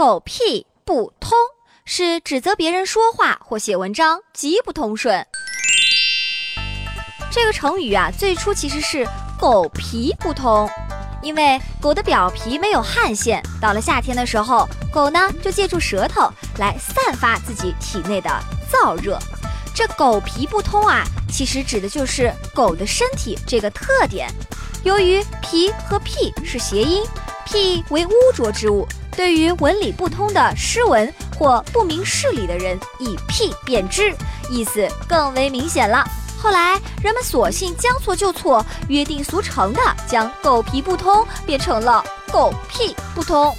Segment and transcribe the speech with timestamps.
[0.00, 1.36] 狗屁不通，
[1.84, 5.26] 是指责别人说话或写文章极不通顺。
[7.30, 9.06] 这个成语啊，最初其实是
[9.38, 10.66] 狗皮不通，
[11.20, 18.30] 因为狗的表皮没有汗腺，到了夏天的时候，狗呢就借助舌头来散发自己体内的
[18.72, 19.18] 燥热。
[19.74, 24.32] 这狗皮不通啊，其实指的就是狗的身体这个特点。
[24.82, 27.04] 由于皮和屁是谐音，
[27.44, 34.14] 屁为污浊之物，对于文理不通的诗文或不明事理的人，以屁辨之，
[34.48, 36.04] 意思更为明显了。
[36.42, 42.02] 后来，人们索性将错就错，约定俗成的将“狗皮不通”变成了
[42.32, 43.54] “狗屁不通”。